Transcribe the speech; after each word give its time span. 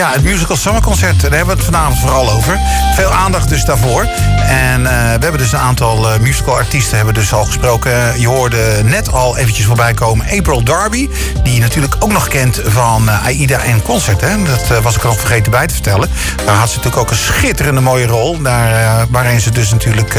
Ja, 0.00 0.12
het 0.12 0.22
Musical 0.22 0.56
Summer 0.56 0.82
Concert, 0.82 1.20
daar 1.20 1.30
hebben 1.30 1.56
we 1.56 1.62
het 1.62 1.64
vanavond 1.64 1.98
vooral 1.98 2.30
over. 2.30 2.58
Veel 2.94 3.10
aandacht 3.10 3.48
dus 3.48 3.64
daarvoor. 3.64 4.02
En 4.46 4.86
eh, 4.86 4.92
we 4.92 5.22
hebben 5.22 5.38
dus 5.38 5.52
een 5.52 5.58
aantal 5.58 6.12
uh, 6.12 6.18
musical 6.18 6.54
artiesten 6.56 6.96
hebben 6.96 7.14
dus 7.14 7.32
al 7.32 7.44
gesproken. 7.44 8.20
Je 8.20 8.28
hoorde 8.28 8.80
net 8.84 9.12
al 9.12 9.36
eventjes 9.36 9.66
voorbij 9.66 9.94
komen 9.94 10.26
April 10.30 10.62
Darby. 10.62 11.08
Die 11.42 11.54
je 11.54 11.60
natuurlijk 11.60 11.96
ook 11.98 12.12
nog 12.12 12.28
kent 12.28 12.60
van 12.64 13.02
uh, 13.04 13.24
Aida 13.24 13.58
en 13.58 13.82
Concert. 13.82 14.20
Hè? 14.20 14.42
Dat 14.42 14.82
was 14.82 14.96
ik 14.96 15.02
nog 15.02 15.18
vergeten 15.18 15.50
bij 15.50 15.66
te 15.66 15.74
vertellen. 15.74 16.08
Daar 16.46 16.56
had 16.56 16.68
ze 16.70 16.76
natuurlijk 16.76 17.02
ook 17.02 17.10
een 17.10 17.16
schitterende 17.16 17.80
mooie 17.80 18.06
rol. 18.06 18.38
Waarin 19.10 19.40
ze 19.40 19.50
dus 19.50 19.70
natuurlijk 19.70 20.12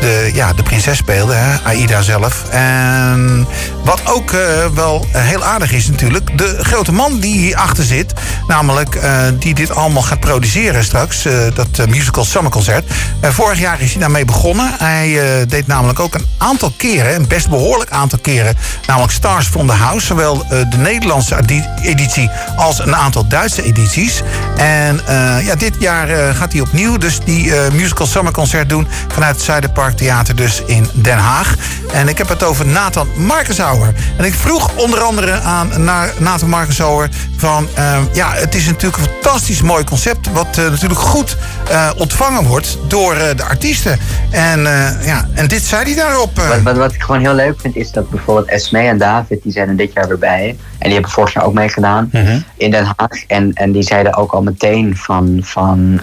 de, 0.00 0.30
ja, 0.34 0.52
de 0.52 0.62
prinses 0.62 0.96
speelde, 0.96 1.34
hè? 1.34 1.58
Aida 1.64 2.02
zelf. 2.02 2.44
En 2.50 3.46
wat 3.84 4.00
ook 4.04 4.30
wel 4.74 5.06
heel 5.12 5.44
aardig 5.44 5.72
is 5.72 5.88
natuurlijk... 5.88 6.38
de 6.38 6.56
grote 6.60 6.92
man 6.92 7.18
die 7.20 7.38
hierachter 7.38 7.84
zit, 7.84 8.12
namelijk... 8.46 9.06
die 9.38 9.54
dit 9.54 9.74
allemaal 9.74 10.02
gaat 10.02 10.20
produceren 10.20 10.84
straks. 10.84 11.22
dat 11.54 11.86
musical 11.88 12.24
Summer 12.24 12.50
Concert. 12.50 12.90
vorig 13.22 13.58
jaar 13.58 13.80
is 13.80 13.90
hij 13.90 14.00
daarmee 14.00 14.24
begonnen. 14.24 14.74
Hij 14.78 15.18
deed 15.48 15.66
namelijk 15.66 16.00
ook 16.00 16.14
een 16.14 16.26
aantal 16.38 16.72
keren, 16.76 17.14
een 17.14 17.26
best 17.28 17.48
behoorlijk 17.48 17.90
aantal 17.90 18.18
keren... 18.18 18.56
namelijk 18.86 19.12
Stars 19.12 19.46
from 19.46 19.66
the 19.66 19.72
House. 19.72 20.06
Zowel 20.06 20.46
de 20.48 20.76
Nederlandse 20.76 21.36
editie 21.82 22.30
als 22.56 22.78
een 22.78 22.96
aantal 22.96 23.28
Duitse 23.28 23.62
edities. 23.62 24.22
En 24.56 25.00
ja, 25.44 25.54
dit 25.54 25.74
jaar 25.78 26.34
gaat 26.34 26.52
hij 26.52 26.60
opnieuw 26.60 26.96
dus 26.96 27.18
die 27.24 27.52
musical 27.72 28.06
Summer 28.06 28.32
Concert 28.32 28.68
doen... 28.68 28.88
vanuit 29.08 29.34
het 29.34 29.44
Zuiderpark 29.44 29.96
Theater 29.96 30.36
dus 30.36 30.62
in 30.66 30.88
Den 30.92 31.18
Haag. 31.18 31.54
En 31.92 32.08
ik 32.08 32.18
heb 32.18 32.28
het 32.28 32.42
over 32.42 32.66
Nathan 32.66 33.08
Markensauer. 33.16 33.92
En 34.16 34.24
ik 34.24 34.34
vroeg 34.34 34.70
onder 34.76 35.00
andere 35.00 35.32
aan 35.32 35.84
Nathan 36.18 36.48
Markensauer 36.48 37.08
van... 37.36 37.68
ja, 38.12 38.32
het 38.32 38.54
is 38.54 38.66
natuurlijk 38.66 39.02
een 39.02 39.08
fantastisch 39.12 39.62
mooi 39.62 39.84
concept... 39.84 40.32
wat 40.32 40.58
uh, 40.58 40.70
natuurlijk 40.70 41.00
goed 41.00 41.36
uh, 41.70 41.90
ontvangen 41.96 42.44
wordt 42.44 42.78
door 42.86 43.14
uh, 43.14 43.22
de 43.36 43.44
artiesten. 43.44 43.98
En, 44.30 44.60
ja, 45.02 45.28
en 45.34 45.48
dit 45.48 45.62
zei 45.62 45.84
hij 45.84 45.94
daarop. 45.94 46.36
Wat, 46.36 46.62
wat, 46.62 46.76
wat, 46.76 46.92
ik 46.92 47.02
gewoon 47.02 47.20
heel 47.20 47.34
leuk 47.34 47.60
vind 47.60 47.76
is 47.76 47.90
dat 47.90 48.10
bijvoorbeeld 48.10 48.48
Esme 48.48 48.80
en 48.80 48.98
David... 48.98 49.42
die 49.42 49.52
zijn 49.52 49.68
er 49.68 49.76
dit 49.76 49.92
jaar 49.92 50.08
weer 50.08 50.18
bij. 50.18 50.56
En 50.78 50.84
die 50.84 50.92
hebben 50.92 51.10
vorig 51.10 51.32
jaar 51.32 51.44
ook 51.44 51.52
meegedaan 51.52 52.08
-hmm. 52.12 52.44
in 52.56 52.70
Den 52.70 52.84
Haag. 52.84 53.24
En, 53.26 53.52
en 53.52 53.72
die 53.72 53.82
zeiden 53.82 54.14
ook 54.14 54.32
al 54.32 54.42
meteen 54.42 54.96
van, 54.96 55.38
van 55.42 56.00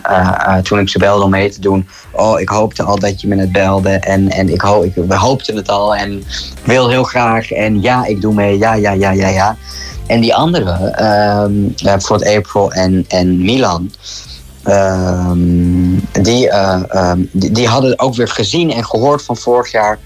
toen 0.63 0.79
ik 0.79 0.89
ze 0.89 0.99
belde 0.99 1.23
om 1.23 1.29
mee 1.29 1.49
te 1.49 1.61
doen... 1.61 1.87
oh, 2.11 2.39
ik 2.39 2.49
hoopte 2.49 2.83
al 2.83 2.99
dat 2.99 3.21
je 3.21 3.27
me 3.27 3.35
het 3.35 3.51
belde. 3.51 3.89
En, 3.89 4.29
en 4.29 4.49
ik, 4.49 4.61
ho 4.61 4.81
ik, 4.81 4.93
we 4.95 5.15
hoopten 5.15 5.55
het 5.55 5.69
al 5.69 5.95
en 5.95 6.23
wil 6.63 6.89
heel 6.89 7.03
graag. 7.03 7.51
En 7.51 7.81
ja, 7.81 8.05
ik 8.05 8.21
doe 8.21 8.33
mee. 8.33 8.57
Ja, 8.57 8.73
ja, 8.73 8.91
ja, 8.91 9.11
ja, 9.11 9.27
ja. 9.27 9.55
En 10.07 10.21
die 10.21 10.35
andere, 10.35 10.71
um, 11.43 11.73
bijvoorbeeld 11.83 12.37
April 12.37 12.71
en, 12.71 13.05
en 13.07 13.41
Milan, 13.41 13.91
um, 14.67 16.07
die, 16.11 16.47
uh, 16.47 16.81
um, 16.95 17.29
die, 17.31 17.51
die, 17.51 17.67
hadden 17.67 17.99
ook 17.99 18.15
weer 18.15 18.27
gezien 18.27 18.71
en 18.71 18.85
gehoord 18.85 19.23
van 19.23 19.37
vorig 19.37 19.71
jaar. 19.71 19.99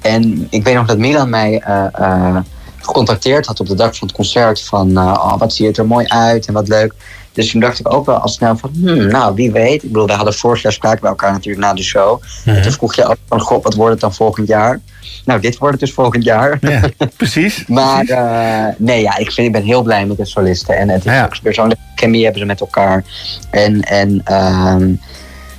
En 0.00 0.46
ik 0.50 0.64
weet 0.64 0.74
nog 0.74 0.86
dat 0.86 0.98
Milan 0.98 1.30
mij 1.30 1.64
uh, 1.68 1.84
uh, 2.00 2.36
gecontacteerd 2.84 3.46
had 3.46 3.60
op 3.60 3.66
de 3.66 3.74
dag 3.74 3.96
van 3.96 4.06
het 4.06 4.16
concert. 4.16 4.62
Van 4.62 4.98
oh, 4.98 5.38
wat 5.38 5.52
ziet 5.52 5.66
het 5.66 5.78
er 5.78 5.86
mooi 5.86 6.06
uit 6.06 6.46
en 6.46 6.52
wat 6.52 6.68
leuk. 6.68 6.94
Dus 7.34 7.50
toen 7.50 7.60
dacht 7.60 7.80
ik 7.80 7.92
ook 7.92 8.06
wel 8.06 8.16
al 8.16 8.28
snel 8.28 8.56
van, 8.56 8.70
hmm, 8.74 9.06
nou 9.06 9.34
wie 9.34 9.52
weet. 9.52 9.82
Ik 9.82 9.92
bedoel, 9.92 10.06
we 10.06 10.12
hadden 10.12 10.34
vorig 10.34 10.62
jaar 10.62 10.72
spraken 10.72 11.00
bij 11.00 11.10
elkaar 11.10 11.32
natuurlijk 11.32 11.64
na 11.64 11.74
de 11.74 11.82
show. 11.82 12.22
En 12.44 12.62
toen 12.62 12.72
vroeg 12.72 12.94
je 12.94 13.04
ook 13.04 13.16
van, 13.28 13.40
god, 13.40 13.62
wat 13.62 13.74
wordt 13.74 13.92
het 13.92 14.00
dan 14.00 14.14
volgend 14.14 14.48
jaar? 14.48 14.80
Nou, 15.24 15.40
dit 15.40 15.58
wordt 15.58 15.72
het 15.72 15.80
dus 15.80 15.92
volgend 15.92 16.24
jaar. 16.24 16.58
Ja, 16.60 16.80
precies. 17.16 17.66
maar 17.66 18.04
Uh, 18.04 18.66
nee, 18.78 19.02
ja, 19.02 19.16
ik, 19.16 19.30
vind, 19.30 19.46
ik 19.46 19.52
ben 19.52 19.62
heel 19.62 19.82
blij 19.82 20.06
met 20.06 20.16
de 20.16 20.24
solisten. 20.24 20.76
En 20.76 20.88
het 20.88 21.04
is 21.04 21.12
ja. 21.12 21.24
ook 21.24 21.36
weer 21.42 21.54
zo'n 21.54 21.72
chemie 21.94 22.22
hebben 22.22 22.40
ze 22.40 22.46
met 22.46 22.60
elkaar. 22.60 23.04
En, 23.50 23.82
en 23.82 24.10
um, 24.10 25.00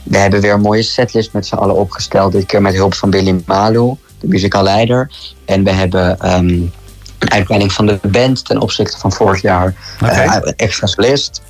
we 0.03 0.17
hebben 0.17 0.41
weer 0.41 0.53
een 0.53 0.61
mooie 0.61 0.83
setlist 0.83 1.33
met 1.33 1.45
z'n 1.45 1.55
allen 1.55 1.75
opgesteld. 1.75 2.31
Dit 2.31 2.45
keer 2.45 2.61
met 2.61 2.75
hulp 2.75 2.93
van 2.93 3.09
Billy 3.09 3.41
Malu, 3.45 3.95
de 4.19 4.27
muzikaalleider. 4.27 5.11
En 5.45 5.63
we 5.63 5.71
hebben... 5.71 6.33
Um, 6.33 6.71
uitbreiding 7.19 7.73
van 7.73 7.85
de 7.85 7.99
band 8.01 8.45
ten 8.45 8.61
opzichte 8.61 8.97
van 8.97 9.11
vorig 9.11 9.41
jaar. 9.41 9.73
Okay. 10.03 10.25
Uh, 10.25 10.51
extra 10.55 10.87
solist. 10.87 11.41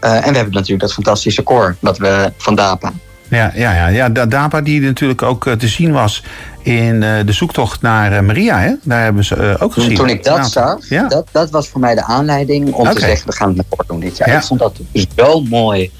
Uh, 0.00 0.14
en 0.14 0.30
we 0.30 0.36
hebben 0.36 0.54
natuurlijk 0.54 0.80
dat 0.80 0.92
fantastische 0.92 1.42
koor 1.42 1.76
dat 1.80 1.98
we 1.98 2.32
van 2.36 2.54
DAPA. 2.54 2.92
Ja, 3.28 3.52
ja, 3.54 3.74
ja, 3.74 4.08
ja. 4.08 4.26
DAPA 4.26 4.60
die 4.60 4.80
natuurlijk 4.80 5.22
ook 5.22 5.48
te 5.58 5.68
zien 5.68 5.92
was 5.92 6.22
in 6.62 7.00
de 7.00 7.32
zoektocht 7.32 7.82
naar 7.82 8.24
Maria. 8.24 8.58
Hè? 8.58 8.72
Daar 8.82 9.02
hebben 9.02 9.24
ze 9.24 9.56
ook 9.60 9.72
gezien. 9.72 9.94
Toen 9.94 10.08
ik 10.08 10.24
dat 10.24 10.36
nou, 10.36 10.48
zag, 10.48 10.88
ja. 10.88 11.08
dat, 11.08 11.26
dat 11.32 11.50
was 11.50 11.68
voor 11.68 11.80
mij 11.80 11.94
de 11.94 12.04
aanleiding 12.04 12.72
om 12.72 12.80
okay. 12.80 12.94
te 12.94 13.00
zeggen... 13.00 13.26
we 13.26 13.36
gaan 13.36 13.48
het 13.48 13.56
met 13.56 13.66
koor 13.68 13.84
doen 13.86 14.00
dit 14.00 14.16
jaar. 14.16 14.28
Ja. 14.28 14.36
Ik 14.36 14.42
vond 14.42 14.60
dat 14.60 14.80
zo 15.16 15.40
mooi 15.40 15.90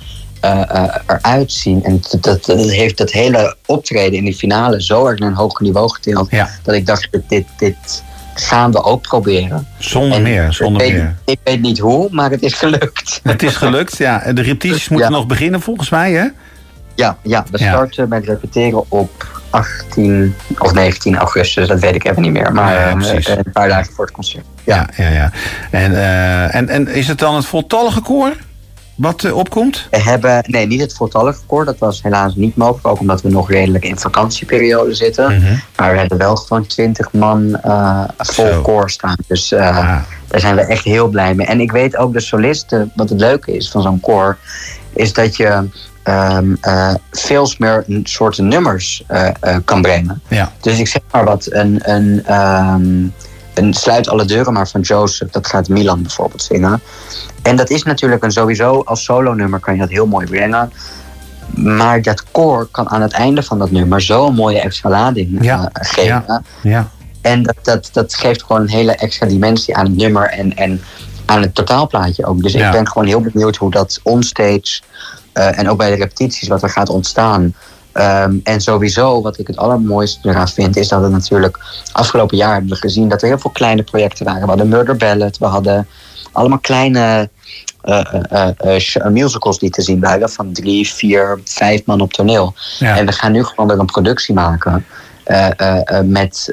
eruit 1.06 1.52
zien. 1.52 1.84
En 1.84 2.00
dat, 2.10 2.22
dat, 2.22 2.44
dat, 2.44 2.70
heeft 2.70 2.98
dat 2.98 3.10
hele 3.10 3.56
optreden 3.66 4.18
in 4.18 4.24
die 4.24 4.34
finale 4.34 4.82
zo 4.82 5.06
erg 5.06 5.18
naar 5.18 5.28
een 5.28 5.34
hoger 5.34 5.62
niveau 5.64 5.90
getild... 5.90 6.30
Ja. 6.30 6.50
dat 6.62 6.74
ik 6.74 6.86
dacht, 6.86 7.08
dit, 7.28 7.46
dit 7.58 8.02
gaan 8.34 8.72
we 8.72 8.82
ook 8.82 9.02
proberen. 9.02 9.66
Zonder 9.78 10.16
en 10.16 10.22
meer, 10.22 10.52
zonder 10.52 10.82
ik 10.82 10.92
weet, 10.92 11.02
meer. 11.02 11.14
Ik 11.24 11.38
weet 11.44 11.60
niet 11.60 11.78
hoe, 11.78 12.08
maar 12.10 12.30
het 12.30 12.42
is 12.42 12.54
gelukt. 12.54 13.20
Het 13.22 13.42
is 13.42 13.56
gelukt, 13.56 13.96
ja. 13.96 14.32
De 14.32 14.42
repetities 14.42 14.88
moeten 14.88 15.12
nog 15.12 15.26
beginnen 15.26 15.60
volgens 15.60 15.90
mij, 15.90 16.12
hè? 16.12 16.26
Ja, 16.94 17.16
ja 17.22 17.44
we 17.50 17.58
starten 17.58 18.08
met 18.08 18.24
repeteren 18.24 18.90
op 18.90 19.42
18 19.50 20.34
of 20.58 20.72
19 20.72 21.16
augustus, 21.16 21.68
dat 21.68 21.80
weet 21.80 21.94
ik 21.94 22.04
even 22.04 22.22
niet 22.22 22.32
meer. 22.32 22.52
Maar 22.52 22.74
ja, 22.74 22.96
uh, 22.96 23.36
een 23.36 23.52
paar 23.52 23.68
dagen 23.68 23.92
voor 23.92 24.04
het 24.04 24.14
concert. 24.14 24.44
Ja, 24.64 24.88
ja, 24.96 25.08
ja. 25.08 25.10
ja. 25.10 25.30
En, 25.70 25.92
uh, 25.92 26.54
en, 26.54 26.68
en 26.68 26.88
is 26.88 27.08
het 27.08 27.18
dan 27.18 27.34
het 27.34 27.44
voltallige 27.44 28.00
koor 28.00 28.32
wat 28.94 29.22
uh, 29.22 29.36
opkomt? 29.36 29.86
We 29.90 30.00
hebben, 30.00 30.44
nee, 30.46 30.66
niet 30.66 30.80
het 30.80 30.94
voltallige 30.94 31.40
koor. 31.46 31.64
Dat 31.64 31.78
was 31.78 32.02
helaas 32.02 32.34
niet 32.34 32.56
mogelijk, 32.56 32.86
ook 32.86 33.00
omdat 33.00 33.22
we 33.22 33.28
nog 33.28 33.50
redelijk 33.50 33.84
in 33.84 33.98
vakantieperiode 33.98 34.94
zitten. 34.94 35.32
Mm 35.32 35.44
-hmm. 35.44 35.60
Maar 35.76 35.92
we 35.92 35.98
hebben 35.98 36.18
wel 36.18 36.36
gewoon 36.36 36.66
20 36.66 37.12
man 37.12 37.60
vol 38.18 38.46
Zo. 38.46 38.62
koor 38.62 38.90
staan. 38.90 39.16
Dus 39.26 39.54
ah. 39.54 39.96
daar 40.28 40.40
zijn 40.40 40.54
we 40.54 40.62
echt 40.62 40.84
heel 40.84 41.08
blij 41.08 41.34
mee. 41.34 41.46
En 41.46 41.60
ik 41.60 41.72
weet 41.72 41.96
ook 41.96 42.12
de 42.12 42.20
solisten, 42.20 42.92
wat 42.94 43.08
het 43.08 43.20
leuke 43.20 43.56
is 43.56 43.70
van 43.70 43.82
zo'n 43.82 44.00
koor, 44.00 44.38
is 44.92 45.12
dat 45.12 45.36
je 45.36 45.68
um, 46.04 46.56
uh, 46.62 46.94
veel 47.10 47.52
meer 47.58 47.84
een 47.86 48.00
soort 48.04 48.38
nummers 48.38 49.04
uh, 49.10 49.28
uh, 49.42 49.56
kan 49.64 49.82
brengen. 49.82 50.22
Ja. 50.28 50.52
Dus 50.60 50.78
ik 50.78 50.88
zeg 50.88 51.02
maar 51.10 51.24
wat, 51.24 51.46
een, 51.50 51.90
een, 51.90 52.34
um, 52.34 53.12
een 53.54 53.74
Sluit 53.74 54.08
alle 54.08 54.24
deuren 54.24 54.52
maar 54.52 54.68
van 54.68 54.80
Joseph, 54.80 55.30
dat 55.30 55.46
gaat 55.46 55.68
Milan 55.68 56.02
bijvoorbeeld 56.02 56.42
zingen. 56.42 56.80
En 57.42 57.56
dat 57.56 57.70
is 57.70 57.82
natuurlijk 57.82 58.22
een 58.22 58.32
sowieso, 58.32 58.82
als 58.84 59.04
solo-nummer 59.04 59.60
kan 59.60 59.74
je 59.74 59.80
dat 59.80 59.90
heel 59.90 60.06
mooi 60.06 60.26
brengen. 60.26 60.72
Maar 61.54 62.02
dat 62.02 62.24
koor 62.30 62.68
kan 62.70 62.88
aan 62.88 63.02
het 63.02 63.12
einde 63.12 63.42
van 63.42 63.58
dat 63.58 63.70
nummer 63.70 64.00
zo'n 64.00 64.34
mooie 64.34 64.60
extra 64.60 64.90
lading 64.90 65.44
ja. 65.44 65.70
geven. 65.72 66.24
Ja. 66.26 66.42
ja. 66.62 66.88
En 67.20 67.42
dat, 67.42 67.56
dat, 67.62 67.88
dat 67.92 68.14
geeft 68.14 68.42
gewoon 68.42 68.62
een 68.62 68.68
hele 68.68 68.92
extra 68.92 69.26
dimensie 69.26 69.76
aan 69.76 69.84
het 69.84 69.96
nummer 69.96 70.28
en, 70.28 70.56
en 70.56 70.80
aan 71.24 71.42
het 71.42 71.54
totaalplaatje 71.54 72.26
ook. 72.26 72.42
Dus 72.42 72.54
ik 72.54 72.70
ben 72.70 72.88
gewoon 72.88 73.06
heel 73.06 73.20
benieuwd 73.20 73.56
hoe 73.56 73.70
dat 73.70 74.00
onstage 74.02 74.80
uh, 75.34 75.58
en 75.58 75.68
ook 75.68 75.78
bij 75.78 75.90
de 75.90 75.96
repetities 75.96 76.48
wat 76.48 76.62
er 76.62 76.70
gaat 76.70 76.88
ontstaan. 76.88 77.54
Um, 77.94 78.40
en 78.44 78.60
sowieso, 78.60 79.22
wat 79.22 79.38
ik 79.38 79.46
het 79.46 79.56
allermooiste 79.56 80.28
eraan 80.28 80.48
vind, 80.48 80.76
is 80.76 80.88
dat 80.88 81.02
het 81.02 81.12
natuurlijk 81.12 81.58
afgelopen 81.92 82.36
jaar 82.36 82.52
hebben 82.52 82.70
we 82.70 82.76
gezien 82.76 83.08
dat 83.08 83.22
er 83.22 83.28
heel 83.28 83.38
veel 83.38 83.50
kleine 83.50 83.82
projecten 83.82 84.24
waren. 84.24 84.40
We 84.40 84.48
hadden 84.48 84.68
Murder 84.68 84.96
Ballet, 84.96 85.38
we 85.38 85.46
hadden 85.46 85.86
allemaal 86.32 86.58
kleine 86.58 87.28
uh, 87.84 88.04
uh, 88.32 89.06
musicals 89.06 89.58
die 89.58 89.70
te 89.70 89.82
zien 89.82 90.00
waren 90.00 90.30
van 90.30 90.52
drie, 90.52 90.88
vier, 90.88 91.40
vijf 91.44 91.84
man 91.84 92.00
op 92.00 92.12
toneel. 92.12 92.54
Ja. 92.78 92.96
En 92.96 93.06
we 93.06 93.12
gaan 93.12 93.32
nu 93.32 93.44
gewoon 93.44 93.68
weer 93.68 93.78
een 93.78 93.86
productie 93.86 94.34
maken. 94.34 94.86
Met, 96.04 96.52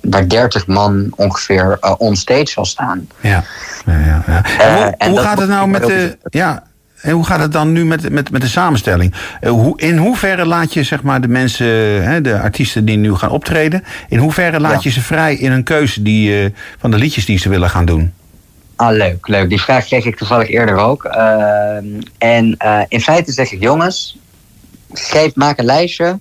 waar 0.00 0.28
30 0.28 0.66
man 0.66 1.12
ongeveer 1.16 1.78
onstage 1.98 2.46
zal 2.46 2.64
staan. 2.64 3.08
Ja, 3.20 3.44
ja, 3.86 3.98
ja. 3.98 4.22
ja. 4.26 4.42
hoe, 4.74 4.94
en 4.98 5.10
hoe 5.10 5.18
gaat 5.18 5.38
het 5.38 5.48
nou 5.48 5.68
met 5.68 5.86
de. 5.86 6.18
Ja, 6.28 6.62
en 7.00 7.12
hoe 7.12 7.24
gaat 7.24 7.40
het 7.40 7.52
dan 7.52 7.72
nu 7.72 7.84
met, 7.84 8.10
met, 8.10 8.30
met 8.30 8.40
de 8.40 8.48
samenstelling? 8.48 9.14
Hoe, 9.40 9.80
in 9.80 9.96
hoeverre 9.96 10.46
laat 10.46 10.72
je 10.72 10.82
zeg 10.82 11.02
maar, 11.02 11.20
de 11.20 11.28
mensen, 11.28 11.66
hè, 12.04 12.20
de 12.20 12.40
artiesten 12.40 12.84
die 12.84 12.96
nu 12.96 13.14
gaan 13.14 13.30
optreden, 13.30 13.84
in 14.08 14.18
hoeverre 14.18 14.60
laat 14.60 14.72
ja. 14.72 14.78
je 14.82 14.90
ze 14.90 15.00
vrij 15.00 15.34
in 15.34 15.52
een 15.52 15.64
keuze 15.64 16.02
die, 16.02 16.52
van 16.78 16.90
de 16.90 16.96
liedjes 16.96 17.26
die 17.26 17.38
ze 17.38 17.48
willen 17.48 17.70
gaan 17.70 17.84
doen? 17.84 18.12
Ah, 18.76 18.96
leuk, 18.96 19.28
leuk. 19.28 19.48
Die 19.48 19.60
vraag 19.60 19.84
kreeg 19.84 20.04
ik 20.04 20.16
toevallig 20.16 20.48
eerder 20.48 20.76
ook. 20.76 21.04
en 22.18 22.56
in 22.88 23.00
feite 23.00 23.32
zeg 23.32 23.52
ik, 23.52 23.62
jongens, 23.62 24.18
geef, 24.92 25.34
maak 25.34 25.58
een 25.58 25.64
lijstje 25.64 26.18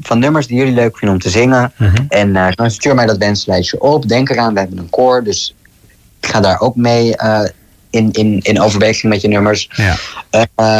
van 0.00 0.18
nummers 0.18 0.46
die 0.46 0.56
jullie 0.56 0.74
leuk 0.74 0.98
vinden 0.98 1.16
om 1.16 1.22
te 1.22 1.30
zingen. 1.30 1.72
Mm 1.76 1.86
-hmm. 1.86 2.06
En 2.08 2.54
dan 2.54 2.70
stuur 2.70 2.94
mij 2.94 3.06
dat 3.06 3.16
wenslijstje 3.16 3.80
op. 3.80 4.08
Denk 4.08 4.28
eraan, 4.28 4.54
we 4.54 4.60
hebben 4.60 4.78
een 4.78 4.90
koor, 4.90 5.24
dus 5.24 5.54
ik 6.20 6.28
ga 6.28 6.40
daar 6.40 6.60
ook 6.60 6.76
mee 6.76 7.14
in, 7.94 8.12
in, 8.12 8.40
in 8.42 8.60
overweging 8.60 9.12
met 9.12 9.20
je 9.20 9.28
nummers. 9.28 9.70
Ja. 9.70 9.96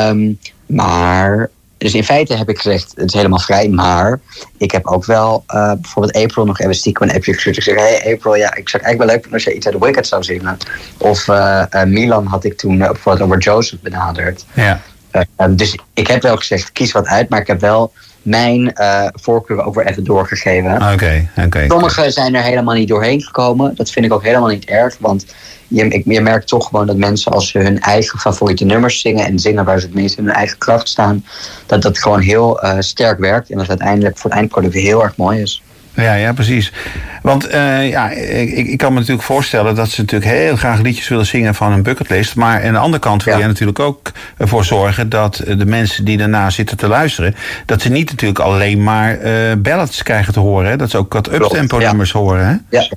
Um, 0.09 0.39
maar 0.67 1.51
Dus 1.85 1.95
in 1.95 2.05
feite 2.05 2.37
heb 2.37 2.49
ik 2.49 2.57
gezegd, 2.57 2.93
het 2.95 3.09
is 3.09 3.15
helemaal 3.15 3.39
vrij. 3.39 3.69
Maar 3.69 4.21
ik 4.59 4.71
heb 4.71 4.87
ook 4.87 5.05
wel 5.05 5.45
uh, 5.49 5.73
bijvoorbeeld 5.73 6.17
April 6.17 6.45
nog 6.45 6.61
even 6.61 6.75
stiekem 6.75 7.09
een 7.09 7.15
appje 7.15 7.33
gestuurd. 7.33 7.57
Ik 7.57 7.63
zeg, 7.63 7.75
hey 7.75 8.13
April, 8.15 8.35
ja, 8.35 8.55
ik 8.55 8.69
zou 8.69 8.83
eigenlijk 8.83 8.99
wel 8.99 9.07
leuk 9.07 9.21
vinden 9.21 9.33
als 9.33 9.45
je 9.45 9.55
iets 9.55 9.67
uit 9.67 9.75
The 9.75 9.85
Wicked 9.85 10.07
zou 10.07 10.23
zingen. 10.23 10.57
Of 10.99 11.27
uh, 11.27 11.65
Milan 11.85 12.27
had 12.27 12.45
ik 12.45 12.57
toen 12.59 12.79
bijvoorbeeld 12.79 13.21
over 13.21 13.39
Joseph 13.39 13.81
benaderd. 13.81 14.45
Ja. 14.55 14.81
Um, 15.37 15.57
dus 15.57 15.79
ik 15.95 16.07
heb 16.07 16.23
wel 16.23 16.37
gezegd, 16.37 16.73
kies 16.73 16.93
wat 16.93 17.07
uit. 17.07 17.29
Maar 17.29 17.41
ik 17.41 17.47
heb 17.47 17.61
wel 17.61 17.93
mijn 18.25 18.73
uh, 18.75 19.07
voorkeur 19.13 19.65
ook 19.65 19.75
weer 19.75 19.87
even 19.87 20.05
doorgegeven. 20.05 20.75
Oké, 20.75 20.93
okay, 20.93 21.29
oké. 21.37 21.47
Okay, 21.47 21.69
Sommigen 21.69 22.13
zijn 22.13 22.35
er 22.35 22.43
helemaal 22.43 22.75
niet 22.75 22.89
doorheen 22.89 23.23
gekomen. 23.23 23.75
Dat 23.75 23.91
vind 23.91 24.05
ik 24.05 24.13
ook 24.13 24.23
helemaal 24.23 24.49
niet 24.49 24.65
erg. 24.65 24.97
Want 25.01 25.27
je, 25.69 25.89
ik, 25.89 26.03
je 26.07 26.21
merkt 26.21 26.49
toch 26.49 26.67
gewoon 26.67 26.87
dat 26.87 26.97
mensen 26.97 27.33
als 27.33 27.49
ze 27.49 27.59
hun 27.59 27.81
eigen 27.81 28.19
favoriete 28.19 28.65
nummers 28.65 29.01
zingen... 29.01 29.27
en 29.27 29.39
zingen 29.39 29.65
waar 29.65 29.81
ze 29.81 29.87
het 29.87 29.95
meest 29.95 30.19
in 30.19 30.25
hun 30.25 30.35
eigen 30.35 30.59
kracht 30.59 30.89
staan... 30.89 31.25
dat 31.67 31.83
dat 31.83 31.99
gewoon 31.99 32.21
heel 32.21 32.65
uh, 32.65 32.77
sterk 32.79 33.19
werkt. 33.19 33.51
En 33.51 33.57
dat 33.57 33.67
het 33.67 33.79
uiteindelijk 33.79 34.19
voor 34.19 34.31
het 34.31 34.39
eindproduct 34.39 34.75
heel 34.75 35.03
erg 35.03 35.17
mooi 35.17 35.41
is. 35.41 35.63
Ja, 35.95 36.15
ja, 36.15 36.33
precies. 36.33 36.73
Want 37.23 37.55
uh, 37.55 37.91
ja, 37.91 38.11
ik, 38.11 38.67
ik, 38.67 38.79
kan 38.79 38.93
me 38.93 38.99
natuurlijk 38.99 39.27
voorstellen 39.27 39.75
dat 39.75 39.91
ze 39.91 40.01
natuurlijk 40.01 40.31
heel 40.31 40.57
graag 40.57 40.81
liedjes 40.81 41.09
willen 41.09 41.27
zingen 41.27 41.55
van 41.55 41.73
een 41.73 41.83
bucketlist. 41.83 42.35
Maar 42.35 42.65
aan 42.65 42.73
de 42.73 42.79
andere 42.79 43.03
kant 43.03 43.25
wil 43.25 43.35
ja. 43.35 43.41
je 43.41 43.47
natuurlijk 43.47 43.79
ook 43.79 44.13
ervoor 44.37 44.65
zorgen 44.65 45.09
dat 45.09 45.43
de 45.47 45.67
mensen 45.67 46.05
die 46.05 46.17
daarna 46.17 46.51
zitten 46.51 46.77
te 46.77 46.89
luisteren, 46.89 47.35
dat 47.67 47.83
ze 47.83 47.89
niet 47.89 48.11
natuurlijk 48.11 48.41
alleen 48.41 48.83
maar 48.83 49.21
uh, 49.21 49.53
ballads 49.59 50.03
krijgen 50.03 50.33
te 50.33 50.41
horen. 50.41 50.71
Hè? 50.71 50.77
Dat 50.77 50.91
ze 50.91 50.99
ook 50.99 51.13
wat 51.13 51.33
uptempo 51.33 51.79
nummers 51.79 52.13
ja. 52.13 52.19
horen. 52.19 52.47
Hè? 52.47 52.79
Ja. 52.79 52.89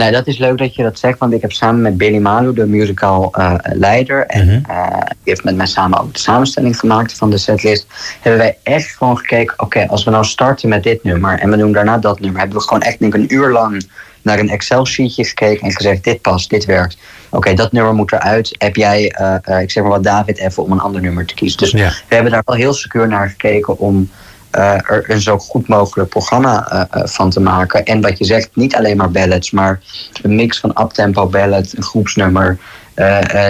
Nee, 0.00 0.12
dat 0.12 0.26
is 0.26 0.38
leuk 0.38 0.58
dat 0.58 0.74
je 0.74 0.82
dat 0.82 0.98
zegt, 0.98 1.18
want 1.18 1.32
ik 1.32 1.40
heb 1.40 1.52
samen 1.52 1.80
met 1.82 1.96
Billy 1.96 2.18
Malu, 2.18 2.52
de 2.52 2.66
musical 2.66 3.34
uh, 3.38 3.54
leider, 3.62 4.26
en 4.26 4.44
mm 4.44 4.48
-hmm. 4.48 4.62
uh, 4.70 5.00
die 5.00 5.16
heeft 5.24 5.44
met 5.44 5.56
mij 5.56 5.66
samen 5.66 6.00
ook 6.00 6.12
de 6.12 6.18
samenstelling 6.18 6.78
gemaakt 6.78 7.12
van 7.12 7.30
de 7.30 7.38
setlist, 7.38 7.86
hebben 8.20 8.40
wij 8.40 8.56
echt 8.62 8.96
gewoon 8.96 9.18
gekeken, 9.18 9.52
oké, 9.52 9.64
okay, 9.64 9.86
als 9.86 10.04
we 10.04 10.10
nou 10.10 10.24
starten 10.24 10.68
met 10.68 10.82
dit 10.82 11.04
nummer 11.04 11.38
en 11.38 11.50
we 11.50 11.56
doen 11.56 11.72
daarna 11.72 11.98
dat 11.98 12.20
nummer, 12.20 12.40
hebben 12.40 12.58
we 12.58 12.64
gewoon 12.64 12.82
echt 12.82 12.98
denk 12.98 13.14
ik, 13.14 13.20
een 13.20 13.34
uur 13.34 13.50
lang 13.50 13.88
naar 14.22 14.38
een 14.38 14.48
Excel-sheetje 14.48 15.24
gekeken 15.24 15.66
en 15.66 15.72
gezegd, 15.72 16.04
dit 16.04 16.20
past, 16.20 16.50
dit 16.50 16.64
werkt. 16.64 16.96
Oké, 17.26 17.36
okay, 17.36 17.54
dat 17.54 17.72
nummer 17.72 17.94
moet 17.94 18.12
eruit. 18.12 18.54
Heb 18.58 18.76
jij, 18.76 19.16
uh, 19.20 19.60
ik 19.60 19.70
zeg 19.70 19.82
maar 19.82 19.92
wat, 19.92 20.04
David, 20.04 20.38
even 20.38 20.62
om 20.62 20.72
een 20.72 20.80
ander 20.80 21.00
nummer 21.00 21.26
te 21.26 21.34
kiezen. 21.34 21.58
Dus 21.58 21.70
ja. 21.70 21.92
we 22.08 22.14
hebben 22.14 22.32
daar 22.32 22.42
wel 22.44 22.56
heel 22.56 22.72
secuur 22.72 23.08
naar 23.08 23.28
gekeken 23.28 23.78
om 23.78 24.00
uh, 24.00 24.19
er 24.50 25.04
een 25.06 25.20
zo 25.20 25.38
goed 25.38 25.68
mogelijk 25.68 26.08
programma 26.08 26.72
uh, 26.72 26.82
uh, 26.96 27.06
van 27.06 27.30
te 27.30 27.40
maken. 27.40 27.84
En 27.84 28.00
wat 28.00 28.18
je 28.18 28.24
zegt, 28.24 28.50
niet 28.54 28.74
alleen 28.74 28.96
maar 28.96 29.10
ballads, 29.10 29.50
maar 29.50 29.80
een 30.22 30.34
mix 30.34 30.60
van 30.60 30.82
uptempo 30.82 31.26
ballad, 31.26 31.72
een 31.76 31.82
groepsnummer. 31.82 32.58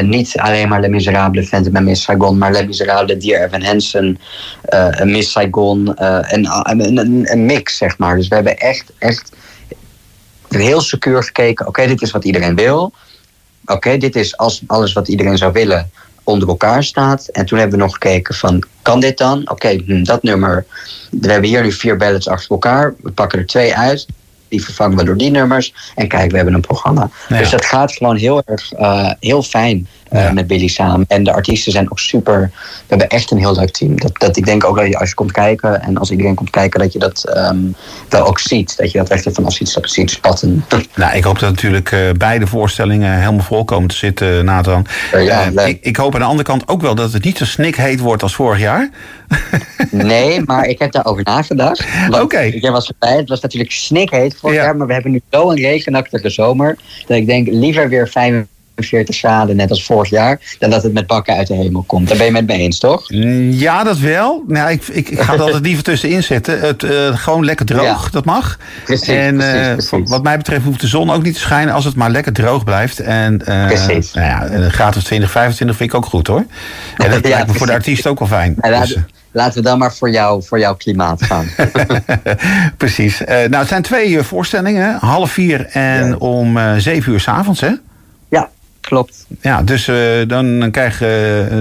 niet 0.02 0.32
alleen 0.36 0.68
maar 0.68 0.80
Le 0.80 0.88
Miserable 0.88 1.44
Phantom 1.44 1.76
en 1.76 1.84
Miss 1.84 2.02
Saigon, 2.02 2.38
maar 2.38 2.52
Le 2.52 2.66
Miserable, 2.66 3.16
Dear 3.16 3.44
Evan 3.44 3.62
Hansen, 3.62 4.18
Miss 5.02 5.32
Saigon. 5.32 5.96
en 5.96 6.46
een, 6.62 7.32
een, 7.32 7.46
mix, 7.46 7.76
zeg 7.76 7.98
maar. 7.98 8.16
Dus 8.16 8.28
we 8.28 8.34
hebben 8.34 8.58
echt, 8.58 8.92
echt 8.98 9.32
heel 10.48 10.80
secuur 10.80 11.22
gekeken. 11.22 11.66
Oké, 11.66 11.86
dit 11.86 12.02
is 12.02 12.10
wat 12.10 12.24
iedereen 12.24 12.54
wil. 12.54 12.92
Oké, 13.64 13.96
dit 13.96 14.16
is 14.16 14.36
als, 14.36 14.62
alles 14.66 14.92
wat 14.92 15.08
iedereen 15.08 15.38
zou 15.38 15.52
willen 15.52 15.90
onder 16.24 16.48
elkaar 16.48 16.84
staat. 16.84 17.26
En 17.26 17.46
toen 17.46 17.58
hebben 17.58 17.78
we 17.78 17.84
nog 17.84 17.92
gekeken 17.92 18.34
van, 18.34 18.64
kan 18.82 19.00
dit 19.00 19.18
dan? 19.18 19.40
Oké, 19.40 19.52
okay, 19.52 19.82
hm, 19.86 20.02
dat 20.02 20.22
nummer. 20.22 20.66
We 21.10 21.30
hebben 21.30 21.48
hier 21.48 21.62
nu 21.62 21.72
vier 21.72 21.96
ballads 21.96 22.28
achter 22.28 22.50
elkaar. 22.50 22.94
We 23.02 23.10
pakken 23.10 23.38
er 23.38 23.46
twee 23.46 23.76
uit. 23.76 24.06
Die 24.48 24.64
vervangen 24.64 24.96
we 24.96 25.04
door 25.04 25.16
die 25.16 25.30
nummers. 25.30 25.74
En 25.94 26.08
kijk, 26.08 26.30
we 26.30 26.36
hebben 26.36 26.54
een 26.54 26.60
programma. 26.60 27.10
Ja. 27.28 27.38
Dus 27.38 27.50
dat 27.50 27.64
gaat 27.64 27.92
gewoon 27.92 28.16
heel 28.16 28.42
erg, 28.44 28.72
uh, 28.72 29.10
heel 29.20 29.42
fijn 29.42 29.88
ja. 30.10 30.32
met 30.32 30.46
Billy 30.46 30.68
samen. 30.68 31.04
En 31.08 31.24
de 31.24 31.32
artiesten 31.32 31.72
zijn 31.72 31.90
ook 31.90 31.98
super. 31.98 32.50
We 32.52 32.84
hebben 32.86 33.08
echt 33.08 33.30
een 33.30 33.38
heel 33.38 33.54
leuk 33.54 33.70
team. 33.70 34.00
Dat, 34.00 34.18
dat 34.18 34.36
ik 34.36 34.44
denk 34.44 34.64
ook 34.64 34.76
dat 34.76 34.86
je, 34.86 34.98
als 34.98 35.08
je 35.08 35.14
komt 35.14 35.32
kijken 35.32 35.82
en 35.82 35.98
als 35.98 36.10
iedereen 36.10 36.34
komt 36.34 36.50
kijken, 36.50 36.80
dat 36.80 36.92
je 36.92 36.98
dat 36.98 37.32
um, 37.36 37.74
wel 38.08 38.26
ook 38.26 38.38
ziet. 38.38 38.76
Dat 38.76 38.92
je 38.92 38.98
dat 38.98 39.08
echt 39.08 39.28
van 39.32 39.44
als 39.44 39.60
iets 39.60 39.78
ziet 39.82 40.10
spatten. 40.10 40.64
Nou, 40.94 41.16
ik 41.16 41.24
hoop 41.24 41.38
dat 41.38 41.50
natuurlijk 41.50 41.90
uh, 41.92 42.10
beide 42.16 42.46
voorstellingen 42.46 43.18
helemaal 43.18 43.44
vol 43.44 43.64
komen 43.64 43.88
te 43.88 43.96
zitten, 43.96 44.44
Nathan. 44.44 44.86
ja, 45.12 45.64
ik, 45.64 45.78
ik, 45.80 45.96
hoop 45.96 46.14
aan 46.14 46.20
de 46.20 46.26
andere 46.26 46.48
kant 46.48 46.68
ook 46.68 46.80
wel 46.80 46.94
dat 46.94 47.12
het 47.12 47.24
niet 47.24 47.38
zo 47.38 47.44
snikheet 47.44 48.00
wordt 48.00 48.22
als 48.22 48.34
vorig 48.34 48.60
jaar. 48.60 48.90
nee, 49.90 50.42
maar 50.44 50.64
ik 50.64 50.78
heb 50.78 50.92
daarover 50.92 51.22
nagedacht. 51.24 51.84
Oké. 52.08 52.20
Okay. 52.20 52.60
Was 52.60 52.88
erbij. 52.88 53.16
Het 53.16 53.28
was 53.28 53.40
natuurlijk 53.40 53.72
snikheet 53.72 54.36
vorig 54.36 54.56
ja. 54.56 54.62
jaar, 54.62 54.76
maar 54.76 54.86
we 54.86 54.92
hebben 54.92 55.12
nu 55.12 55.20
zo'n 55.30 55.54
regenachtige 55.54 56.30
zomer. 56.30 56.76
Dat 57.06 57.16
ik 57.16 57.26
denk 57.26 57.48
liever 57.48 57.88
weer 57.88 58.08
45 58.08 58.46
graden, 58.82 59.56
net 59.56 59.70
als 59.70 59.84
vorig 59.84 60.10
jaar, 60.10 60.40
dan 60.58 60.70
dat 60.70 60.82
het 60.82 60.92
met 60.92 61.06
bakken 61.06 61.36
uit 61.36 61.46
de 61.46 61.54
hemel 61.54 61.84
komt. 61.86 62.08
Daar 62.08 62.16
ben 62.16 62.26
je 62.26 62.32
met 62.32 62.46
me 62.46 62.52
eens, 62.52 62.78
toch? 62.78 63.04
Ja, 63.50 63.84
dat 63.84 63.98
wel. 63.98 64.44
Nou, 64.46 64.70
ik, 64.70 64.88
ik, 64.88 65.08
ik 65.08 65.20
ga 65.20 65.32
er 65.32 65.40
altijd 65.42 65.64
liever 65.64 65.84
tussenin 65.84 66.22
zetten. 66.22 66.60
Het, 66.60 66.82
uh, 66.82 67.16
gewoon 67.16 67.44
lekker 67.44 67.66
droog, 67.66 68.04
ja. 68.04 68.10
dat 68.10 68.24
mag. 68.24 68.58
Precies, 68.84 69.08
en 69.08 69.36
precies, 69.36 69.88
precies. 69.88 70.10
wat 70.10 70.22
mij 70.22 70.36
betreft 70.36 70.64
hoeft 70.64 70.80
de 70.80 70.86
zon 70.86 71.10
ook 71.10 71.22
niet 71.22 71.34
te 71.34 71.40
schijnen 71.40 71.74
als 71.74 71.84
het 71.84 71.94
maar 71.94 72.10
lekker 72.10 72.32
droog 72.32 72.64
blijft. 72.64 73.00
En 73.00 73.42
uh, 73.48 73.66
precies. 73.66 74.12
Nou 74.12 74.26
ja, 74.26 74.50
een 74.50 74.70
graad 74.70 74.96
of 74.96 75.02
20, 75.02 75.30
25 75.30 75.76
vind 75.76 75.90
ik 75.90 75.96
ook 75.96 76.06
goed 76.06 76.26
hoor. 76.26 76.44
En 76.96 77.10
dat 77.10 77.22
ja, 77.26 77.28
lijkt 77.28 77.46
me 77.46 77.54
voor 77.54 77.66
de 77.66 77.72
artiest 77.72 78.06
ook 78.06 78.18
wel 78.18 78.28
fijn. 78.28 78.54
Ja, 78.60 78.80
dus, 78.80 78.96
Laten 79.32 79.62
we 79.62 79.68
dan 79.68 79.78
maar 79.78 79.94
voor, 79.94 80.10
jou, 80.10 80.42
voor 80.42 80.58
jouw 80.58 80.74
klimaat 80.74 81.22
gaan. 81.22 81.48
Precies. 82.76 83.20
Uh, 83.20 83.28
nou, 83.28 83.56
het 83.56 83.68
zijn 83.68 83.82
twee 83.82 84.22
voorstellingen. 84.22 84.96
Half 85.00 85.30
vier 85.30 85.66
en 85.66 86.08
ja. 86.08 86.14
om 86.14 86.56
uh, 86.56 86.74
zeven 86.76 87.12
uur 87.12 87.20
s'avonds, 87.20 87.60
hè? 87.60 87.70
Ja, 88.90 88.96
klopt. 88.96 89.26
Ja, 89.40 89.62
dus 89.62 89.90
dan 90.28 90.68
krijgen 90.70 91.08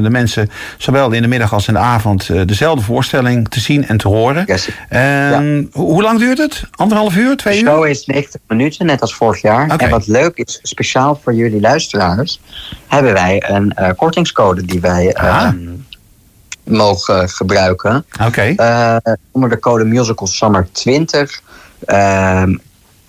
de 0.04 0.10
mensen 0.10 0.50
zowel 0.78 1.12
in 1.12 1.22
de 1.22 1.28
middag 1.28 1.54
als 1.54 1.68
in 1.68 1.74
de 1.74 1.80
avond 1.80 2.48
dezelfde 2.48 2.84
voorstelling 2.84 3.50
te 3.50 3.60
zien 3.60 3.88
en 3.88 3.98
te 3.98 4.08
horen. 4.08 4.44
Yes. 4.46 4.70
Ja. 4.90 5.42
Hoe 5.72 6.02
lang 6.02 6.20
duurt 6.20 6.38
het? 6.38 6.64
Anderhalf 6.72 7.16
uur? 7.16 7.38
Twee 7.38 7.58
uur? 7.58 7.66
De 7.66 7.70
show 7.70 7.86
is 7.86 8.06
90 8.06 8.42
minuten, 8.48 8.86
net 8.86 9.02
als 9.02 9.16
vorig 9.16 9.42
jaar. 9.42 9.64
Okay. 9.64 9.78
En 9.78 9.90
wat 9.90 10.08
leuk 10.08 10.38
is, 10.38 10.60
speciaal 10.64 11.20
voor 11.24 11.34
jullie 11.34 11.62
luisteraars, 11.62 12.40
hebben 12.88 13.14
wij 13.14 13.44
een 13.48 13.96
kortingscode 13.96 14.66
die 14.66 14.81
wij. 14.81 15.14
Ah. 15.16 15.48
Um, 15.48 15.88
mogen 16.70 17.30
gebruiken. 17.30 18.06
Okay. 18.26 18.54
Uh, 18.58 19.14
onder 19.31 19.50
de 19.50 19.60
code 19.60 19.84
Musical 19.84 20.28
Summer 20.28 20.68
20 20.72 21.42
uh, 21.86 22.44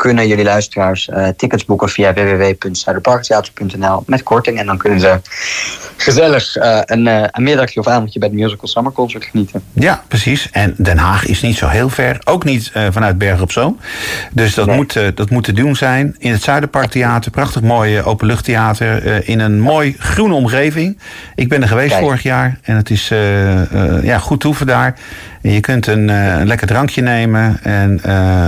kunnen 0.00 0.28
jullie 0.28 0.44
luisteraars 0.44 1.08
uh, 1.08 1.28
tickets 1.36 1.64
boeken 1.64 1.88
via 1.88 2.12
www.zuiderparktheater.nl 2.12 4.02
met 4.06 4.22
korting. 4.22 4.58
En 4.58 4.66
dan 4.66 4.78
kunnen 4.78 5.00
ze 5.00 5.20
gezellig 5.96 6.56
uh, 6.56 6.80
een, 6.84 7.06
uh, 7.06 7.24
een 7.30 7.42
middagje 7.42 7.80
of 7.80 7.86
avondje 7.86 8.18
bij 8.18 8.28
het 8.28 8.38
Musical 8.38 8.68
Summer 8.68 8.92
Concert 8.92 9.24
genieten. 9.24 9.62
Ja, 9.72 10.02
precies. 10.08 10.48
En 10.50 10.74
Den 10.76 10.98
Haag 10.98 11.26
is 11.26 11.40
niet 11.40 11.56
zo 11.56 11.66
heel 11.66 11.88
ver. 11.88 12.20
Ook 12.24 12.44
niet 12.44 12.72
vanuit 12.90 13.18
Bergen 13.18 13.42
op 13.42 13.52
Zoom. 13.52 13.78
Dus 14.32 14.54
dat, 14.54 14.66
nee. 14.66 14.76
moet, 14.76 14.98
dat 15.14 15.30
moet 15.30 15.44
te 15.44 15.52
doen 15.52 15.76
zijn. 15.76 16.16
In 16.18 16.32
het 16.32 16.42
Zuiderparktheater. 16.42 17.30
Prachtig 17.30 17.62
mooi 17.62 18.02
openluchttheater. 18.02 19.28
in 19.28 19.40
een 19.40 19.60
mooi 19.60 19.96
groene 19.98 20.34
omgeving. 20.34 20.98
Ik 21.34 21.48
ben 21.48 21.62
er 21.62 21.68
geweest 21.68 21.90
Kijk. 21.90 22.02
vorig 22.02 22.22
jaar. 22.22 22.58
En 22.62 22.76
het 22.76 22.90
is 22.90 23.08
ja, 24.02 24.18
goed 24.18 24.40
toeven 24.40 24.66
daar. 24.66 24.98
En 25.42 25.52
je 25.52 25.60
kunt 25.60 25.86
een, 25.86 26.08
een 26.08 26.46
lekker 26.46 26.66
drankje 26.66 27.02
nemen. 27.02 27.58
En 27.62 28.00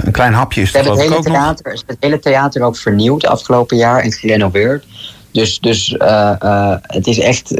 een 0.04 0.12
klein 0.12 0.32
hapje 0.32 0.60
is 0.60 0.74
er 0.74 0.82
geloof 0.82 1.02
ik 1.02 1.10
ook 1.10 1.28
nog. 1.28 1.41
Theater, 1.42 1.72
is 1.72 1.82
het 1.86 1.96
hele 2.00 2.18
theater 2.18 2.62
ook 2.62 2.76
vernieuwd 2.76 3.26
afgelopen 3.26 3.76
jaar 3.76 4.00
en 4.00 4.12
gerenoveerd. 4.12 4.86
Dus, 5.30 5.58
dus 5.58 5.90
uh, 5.98 6.32
uh, 6.42 6.74
het 6.82 7.06
is 7.06 7.18
echt 7.18 7.54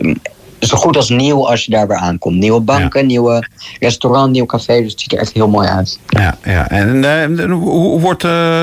zo 0.59 0.77
goed 0.77 0.97
als 0.97 1.09
nieuw 1.09 1.49
als 1.49 1.65
je 1.65 1.71
daar 1.71 1.89
weer 1.89 1.97
aankomt. 1.97 2.37
Nieuwe 2.37 2.61
banken, 2.61 3.01
ja. 3.01 3.07
nieuwe 3.07 3.49
restaurant, 3.81 4.33
nieuw 4.33 4.47
café. 4.47 4.83
Dus 4.83 4.91
het 4.91 5.01
ziet 5.01 5.13
er 5.13 5.19
echt 5.19 5.33
heel 5.33 5.49
mooi 5.49 5.69
uit. 5.69 5.99
Ja, 6.07 6.37
ja. 6.45 6.69
en 6.69 6.97
uh, 7.41 7.53
hoe 7.55 8.01
wordt 8.01 8.23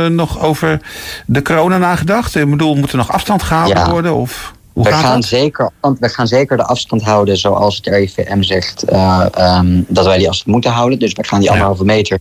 nog 0.10 0.44
over 0.44 0.82
de 1.26 1.42
corona 1.42 1.78
nagedacht? 1.78 2.36
Ik 2.36 2.50
bedoel, 2.50 2.76
moet 2.76 2.92
er 2.92 2.98
nog 2.98 3.12
afstand 3.12 3.44
gehouden 3.44 3.84
ja. 3.84 3.90
worden? 3.90 4.16
Of? 4.16 4.54
Hoe 4.74 4.84
we, 4.84 4.90
gaat 4.90 5.02
gaan 5.02 5.20
dat? 5.20 5.30
zeker, 5.30 5.72
we 6.00 6.10
gaan 6.10 6.28
zeker 6.28 6.58
de 6.58 6.64
afstand 6.64 7.04
houden 7.04 7.38
zoals 7.38 7.76
het 7.76 7.88
RIVM 7.88 8.42
zegt 8.42 8.94
um, 9.40 9.86
dat 9.88 10.06
wij 10.06 10.18
die 10.18 10.28
afstand 10.28 10.52
moeten 10.52 10.72
houden. 10.72 11.00
Dus 11.00 11.14
we 11.14 11.24
gaan 11.24 11.40
die 11.40 11.50
anderhalve 11.50 11.86
meter 11.86 12.20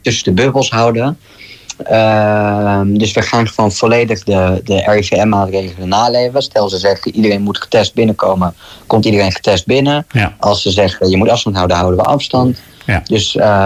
tussen 0.00 0.24
de 0.24 0.42
bubbels 0.42 0.70
houden. 0.70 1.18
Uh, 1.90 2.80
dus 2.84 3.12
we 3.12 3.22
gaan 3.22 3.48
gewoon 3.48 3.72
volledig 3.72 4.22
de, 4.22 4.60
de 4.64 4.82
RIVM-maatregelen 4.86 5.88
naleven. 5.88 6.42
Stel 6.42 6.68
ze 6.68 6.78
zeggen 6.78 7.14
iedereen 7.14 7.42
moet 7.42 7.58
getest 7.58 7.94
binnenkomen, 7.94 8.54
komt 8.86 9.04
iedereen 9.04 9.32
getest 9.32 9.66
binnen. 9.66 10.06
Ja. 10.12 10.34
Als 10.38 10.62
ze 10.62 10.70
zeggen 10.70 11.10
je 11.10 11.16
moet 11.16 11.28
afstand 11.28 11.56
houden, 11.56 11.76
houden 11.76 12.00
we 12.00 12.06
afstand. 12.06 12.60
Ja. 12.86 13.02
Dus 13.04 13.34
uh, 13.34 13.64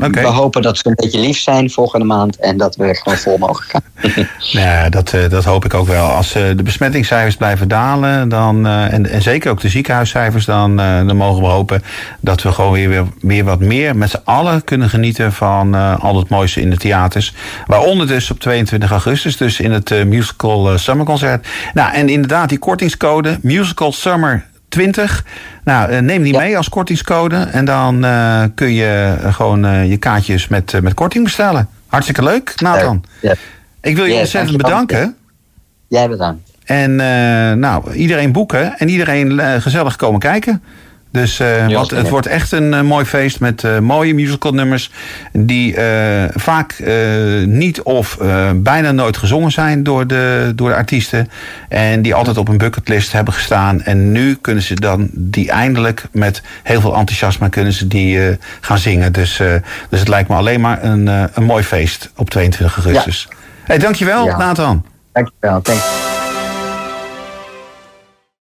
okay. 0.00 0.22
we 0.22 0.28
hopen 0.28 0.62
dat 0.62 0.78
ze 0.78 0.86
een 0.86 0.94
beetje 0.94 1.20
lief 1.20 1.38
zijn 1.38 1.70
volgende 1.70 2.04
maand 2.04 2.36
en 2.36 2.56
dat 2.56 2.76
we 2.76 2.94
gewoon 2.94 3.18
vol 3.18 3.38
mogen 3.38 3.64
gaan. 3.64 3.82
ja, 4.38 4.88
dat, 4.88 5.14
dat 5.28 5.44
hoop 5.44 5.64
ik 5.64 5.74
ook 5.74 5.86
wel. 5.86 6.06
Als 6.06 6.36
uh, 6.36 6.42
de 6.56 6.62
besmettingscijfers 6.62 7.36
blijven 7.36 7.68
dalen, 7.68 8.28
dan, 8.28 8.66
uh, 8.66 8.92
en, 8.92 9.10
en 9.10 9.22
zeker 9.22 9.50
ook 9.50 9.60
de 9.60 9.68
ziekenhuiscijfers, 9.68 10.44
dan, 10.44 10.76
dan 10.76 11.16
mogen 11.16 11.42
we 11.42 11.48
hopen 11.48 11.82
dat 12.20 12.42
we 12.42 12.52
gewoon 12.52 12.72
weer, 12.72 12.88
weer, 12.88 13.04
weer 13.20 13.44
wat 13.44 13.60
meer 13.60 13.96
met 13.96 14.10
z'n 14.10 14.20
allen 14.24 14.64
kunnen 14.64 14.88
genieten 14.88 15.32
van 15.32 15.74
al 16.00 16.16
het 16.16 16.28
mooiste 16.28 16.60
in 16.60 16.70
de 16.70 16.76
theaters. 16.76 17.34
Waaronder 17.66 18.06
dus 18.06 18.30
op 18.30 18.40
22 18.40 18.90
augustus, 18.90 19.36
dus 19.36 19.60
in 19.60 19.72
het 19.72 20.04
musical 20.06 20.78
Summer 20.78 21.06
Concert. 21.06 21.46
Nou, 21.74 21.92
en 21.92 22.08
inderdaad, 22.08 22.48
die 22.48 22.58
kortingscode 22.58 23.38
Musical 23.42 23.92
Summer 23.92 24.46
20. 24.68 25.24
Nou, 25.64 26.00
neem 26.00 26.22
die 26.22 26.36
mee 26.36 26.56
als 26.56 26.68
kortingscode. 26.68 27.36
En 27.36 27.64
dan 27.64 28.00
kun 28.54 28.72
je 28.72 29.16
gewoon 29.30 29.88
je 29.88 29.96
kaartjes 29.96 30.48
met, 30.48 30.82
met 30.82 30.94
korting 30.94 31.24
bestellen. 31.24 31.68
Hartstikke 31.86 32.22
leuk, 32.22 32.60
Nathan. 32.60 33.04
Ja. 33.20 33.34
Ik 33.80 33.96
wil 33.96 34.04
je 34.04 34.14
ontzettend 34.14 34.56
bedanken. 34.56 35.16
Jij 35.88 36.08
bedankt. 36.08 36.50
En 36.64 36.96
nou, 37.60 37.92
iedereen 37.92 38.32
boeken 38.32 38.78
en 38.78 38.88
iedereen 38.88 39.40
gezellig 39.60 39.96
komen 39.96 40.20
kijken. 40.20 40.62
Dus 41.10 41.40
uh, 41.40 41.74
wat, 41.74 41.90
het 41.90 42.08
wordt 42.08 42.26
echt 42.26 42.52
een 42.52 42.72
uh, 42.72 42.80
mooi 42.80 43.04
feest 43.04 43.40
met 43.40 43.62
uh, 43.62 43.78
mooie 43.78 44.14
musical 44.14 44.52
nummers. 44.52 44.90
Die 45.32 45.76
vaak 46.34 46.82
niet 47.44 47.82
of 47.82 48.18
bijna 48.54 48.92
nooit 48.92 49.16
gezongen 49.16 49.50
zijn 49.50 49.82
door 49.82 50.06
de, 50.06 50.52
door 50.54 50.68
de 50.68 50.74
artiesten. 50.74 51.30
En 51.68 52.02
die 52.02 52.14
altijd 52.14 52.36
op 52.36 52.48
een 52.48 52.58
bucketlist 52.58 53.12
hebben 53.12 53.34
gestaan. 53.34 53.82
En 53.82 54.12
nu 54.12 54.34
kunnen 54.40 54.62
ze 54.62 54.74
dan 54.74 55.08
die 55.12 55.50
eindelijk 55.50 56.06
met 56.12 56.42
heel 56.62 56.80
veel 56.80 56.96
enthousiasme 56.96 57.48
kunnen 57.48 57.72
ze 57.72 57.86
die 57.86 58.38
gaan 58.60 58.78
zingen. 58.78 59.12
Dus, 59.12 59.36
dus 59.88 59.98
het 59.98 60.08
lijkt 60.08 60.28
me 60.28 60.36
alleen 60.36 60.60
maar 60.60 60.84
een, 60.84 61.06
een 61.06 61.44
mooi 61.44 61.62
feest 61.62 62.10
op 62.16 62.30
22 62.30 62.84
augustus. 62.84 63.26
Ja. 63.30 63.36
Hey, 63.64 63.78
dankjewel, 63.78 64.26
ja. 64.26 64.36
Nathan. 64.36 64.84
Dankjewel, 65.12 65.62
thanks. 65.62 66.07